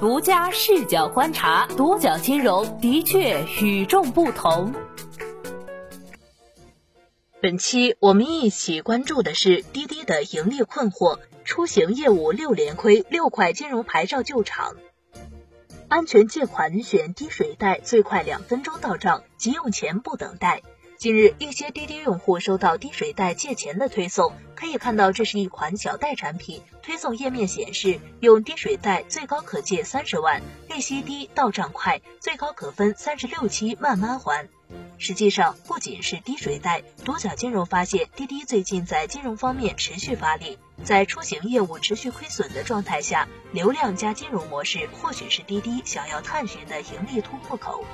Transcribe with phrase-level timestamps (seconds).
[0.00, 4.72] 独家视角观察，独角金融的确与众不同。
[7.40, 14.76] 本期我们一起关注的是滴滴的盈利困惑，出行业务六连亏，六块金融牌照救场。
[15.88, 20.62] 安全借款选滴水贷，最快两分钟到账，急用钱不等待。
[20.98, 26.60] 近日，一些滴滴用户收到滴水贷借钱的推送，可以看到这是一款小贷产品。
[26.82, 34.48] 推送页面显示，用滴水贷最高可借三十万，利息低，到账快，最高可分三十六期慢慢还。
[34.98, 47.84] 实际上，不仅是滴水贷，独角金融发现，滴滴最近在金融方面持续发力，在出行业务持续亏损的状态下，流量加金融模式或许是滴滴想要探寻的盈利突破口。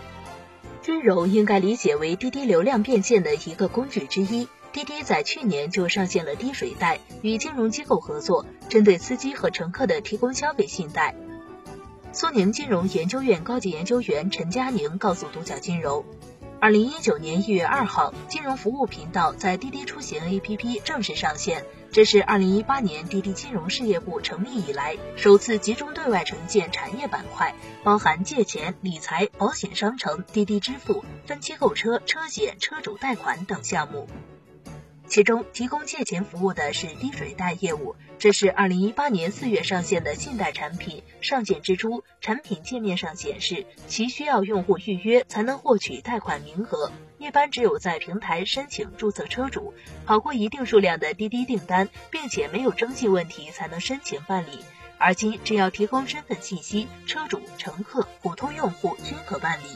[0.84, 4.48] 金融应该理解为滴滴流量变现的一个工具之一。
[4.70, 11.14] 滴滴在去年就上线了滴水贷，与金融机构合作，针对司机和乘客的提供消费信贷。
[12.12, 16.04] 苏宁金融研究院高级研究员陈佳宁告诉独角金融。
[16.64, 21.62] 二零一九年一月二号，金融服务频道在滴滴出行 APP 正式上线。
[21.92, 34.08] 这是二零一八年滴滴金融事业部成立以来首次集中对外呈现产业板块，包含借钱、理财、保险、商城、滴滴支付、分期购车、车险、车主贷款等项目。
[35.14, 41.04] 其中提供借钱服务的是低水贷业务，这是二零一八年四月上线的信贷产品。
[41.20, 49.72] 上线之初，产品界面上显示其需要用户预约才能获取贷款名额，一般只有在平台申请注册车主，
[50.04, 54.64] 跑过一定数量的滴滴订单，并且没有征信问题才能申请办理。
[54.98, 59.66] 而今只要提供身份信息，车主、乘客、普通用户均可办理。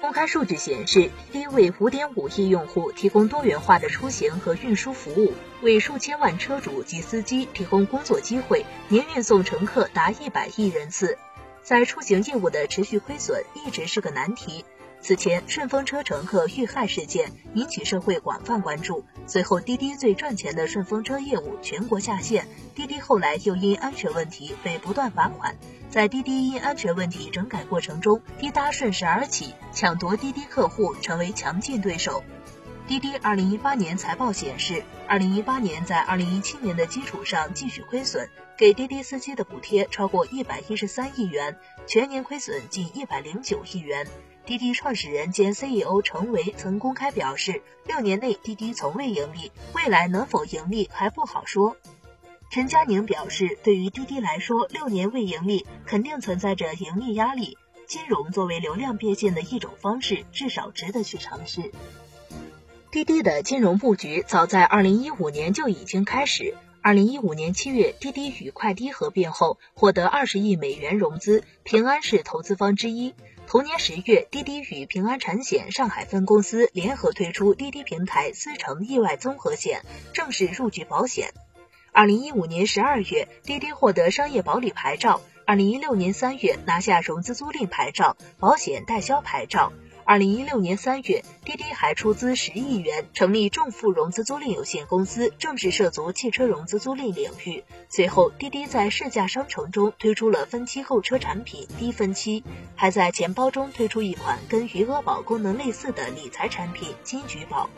[0.00, 11.18] 公开数据显示，滴滴为五点五亿用户提供多元化的出行和运输服务，为数千万车主及司机提供工作机会，年运送乘客达一百亿人次。
[11.62, 14.64] 在出行业务的持续亏损一直是个难题。
[15.02, 19.04] 此前，顺风车乘客遇害事件引起社会广泛关注。
[19.26, 22.46] 随后，滴滴最赚钱的顺风车业务全国下线。
[22.74, 25.56] 滴滴后来又因安全问题被不断罚款。
[25.88, 32.22] 在滴滴因安全问题整改过程中，滴答顺势而起，抢夺滴滴客户成为强劲对手。
[32.86, 41.56] 滴滴二零一八年财报显示，二零一八年在二零一七年的基础上继续亏损，给滴滴司机的补贴超过一百一十三亿元，
[41.86, 44.06] 全年亏损近一百零九亿元。
[44.50, 51.76] 滴滴创始人兼 CEO 程维曾公开表示，六年内滴滴从未盈利，未来能否盈利还不好说。
[52.50, 57.58] 陈佳宁表示，对于滴滴来说，六年未盈利肯定存在着盈利压力。
[57.86, 61.70] 金融作为流量变现的一种方式，至少值得去尝试。
[62.90, 66.56] 滴滴的金融布局早在二零一五年就已经开始。
[66.82, 73.14] 二零一五年七月，滴滴与快滴合并后，获得二十亿美元融资，平安是投资方之一。
[73.50, 81.32] 同年十月，滴滴与平安产险上海分公司联合推出滴滴平台司乘意外综合险，正式入局保险。
[81.90, 85.20] 二零一五年十二月，滴滴获得商业保理牌照。
[85.46, 89.72] 二零一六年三月，拿下融资租赁牌照、保险代销牌照。
[90.10, 97.62] 二零一六年三月，滴滴还出资十亿元成立众富融资租赁有限公司，正式涉足汽车融资租赁领域。
[97.88, 102.42] 随后，滴滴在试驾商城中推出了分期购车产品低分期，
[102.74, 107.70] 还在钱包中推出一款跟余额宝功能类似的理财产品金桔宝。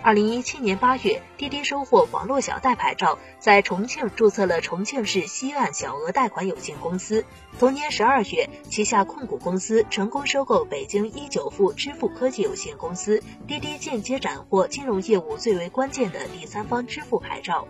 [0.00, 7.24] 二零一七年八月，滴滴收获网络小贷牌照，在重庆注册了重庆市西岸小额贷款有限公司。
[7.58, 17.66] 同年十二月，旗下控股公司成功收购北京一九富支付科技有限公司，滴滴间接斩获金融业务最为关键的第三方支付牌照。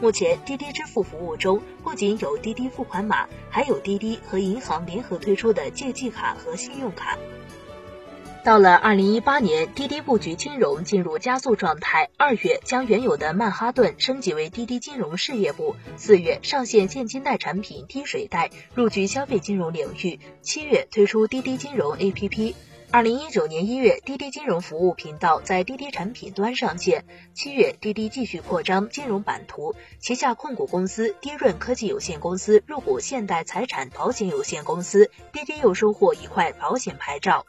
[0.00, 7.18] 目前，滴滴支付服务中不仅有滴滴付款码，还有滴滴和银行联合推出的借记卡和信用卡。
[8.44, 12.10] 到了二零一八年，滴滴布局金融进入加速状态。
[12.18, 15.76] 二月将原有的曼哈顿升级为滴滴金融事业部。
[15.96, 20.20] 四月上线现金贷产品滴水贷，入局消费金融领域。
[20.42, 22.54] 七月推出滴滴金融 APP。
[22.90, 27.06] 二零一九年一月，滴滴金融服务频道在滴滴产品端上线。
[27.32, 37.46] 七月，滴滴继续扩张金融版图，旗下控股公司滴润科技有限公司入股现代财产保险有限公司，滴滴又收获一块保险牌照。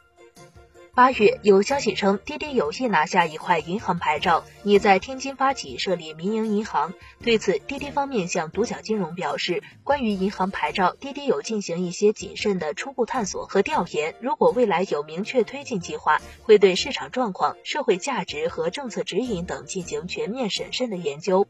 [0.96, 6.94] 八月有消息称，滴滴有意拿下一块银行牌照，拟在天津发起设立民营银行。
[7.22, 14.14] 对此，滴滴方面向独角金融表示，关于银行牌照，滴滴有进行一些谨慎的初步探索和调研。
[14.22, 21.46] 如果未来有明确推进计划，会对市场状况、社会价值和政策指引等进行全面审慎的研究。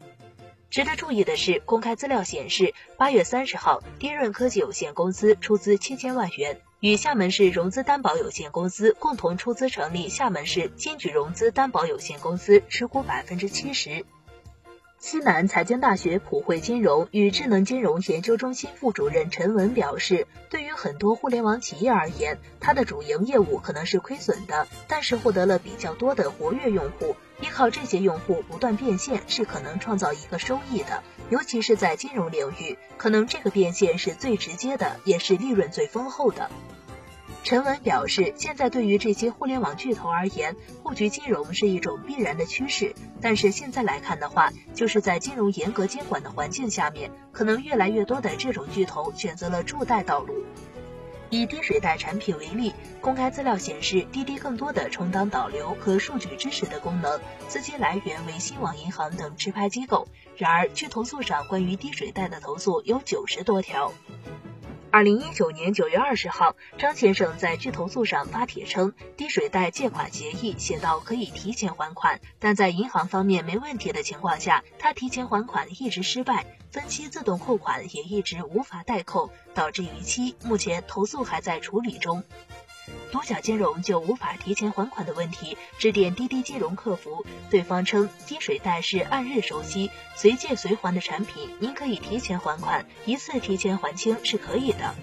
[0.70, 14.04] 值得注意的是，公开资料显示，八月三十号，低润科技有限公司出资七千万元，与厦门市融资担保有限公司共同出资成立厦门市金举融资担保有限公司，持股百分之七十。
[14.98, 27.16] 西南财经大学普惠金融与智能金融研究中心副主任陈文表示，对于很多互联网企业而言，它的主营业务可能是亏损的，但是获得了比较多的活跃用户。
[27.40, 36.50] 依靠这些用户不断变现是可能创造一个收益的，尤其是在金融领域，可能这个变现是最直接的，也是利润最丰厚的。
[37.46, 42.92] 陈文表示，现在对于这些互联网巨头而言，布局金融是一种必然的趋势。
[43.20, 50.34] 但是现在来看的话，就是在金融严格监管的环境下面，可能越来越多的这种巨头选择了助贷道路。
[51.30, 60.08] 以低水贷产品为例，公开资料显示，滴滴更多的充当导流和数据支持的功能，资金来源为新网银行等持牌机构。
[60.36, 63.92] 然而，据投诉上关于低水贷的投诉有九十多条。
[64.96, 80.34] 二零一九年九月二十号，张先生在巨投诉上发帖称，低水贷借款协议写到可以提前还款，但在银行方面没问题的情况下，他提前还款一直失败，分期自动扣款也一直无法代扣，导致逾期。
[80.42, 82.24] 目前投诉还在处理中。
[83.12, 94.94] 独角金融就无法提前还款的问题，致电滴滴金融客服，对方称金水贷是按日收息、随借随还的产品，您可以提前还款，一次提前还清是可以的。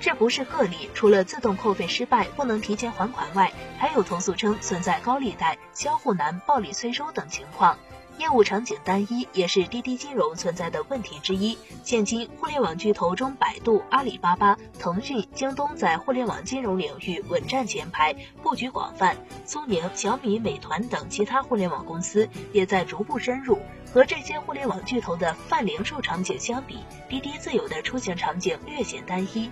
[0.00, 7.76] 这不是个例，除了自动扣费失败不能提前还款外，还有投诉称存在高利贷、销户难、暴力催收等情况。
[8.18, 11.56] 业务场景单一也是滴滴金融存在的问题之一。
[11.84, 19.16] 现今，互联网巨头中，百度、阿里巴巴、腾讯、京东在互联网金融领域稳占前排，布局广泛。
[19.44, 23.60] 苏宁、小米、美团等其他互联网公司也在逐步深入。
[23.94, 29.50] 和这些互联网巨头的泛零售场景相比，滴滴自有的出行场景略显单一。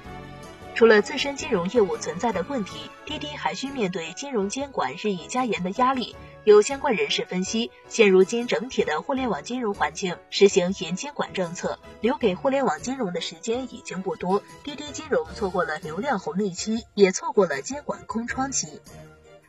[0.75, 6.15] 除了自身金融业务存在的问题，滴滴还需面对金融监管日益加严的压力。
[6.47, 14.45] 有相关人士分析，现如今整体的互联网金融环境实行严监管政策，留给互联网金融的时间已经不多。
[14.63, 18.81] 滴滴金融错过了流量红利期，也错过了监管空窗期。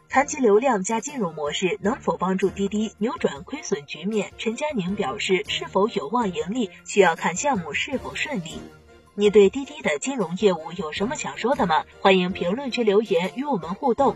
[0.10, 8.60] 谈及流量加金融模式能否帮助滴滴扭转亏损局面，陈佳宁表示，是否有望盈利，需要看项目是否顺利。
[9.14, 11.86] 你对滴滴的金融业务有什么想说的吗？
[12.02, 14.16] 欢迎评论区留言与我们互动。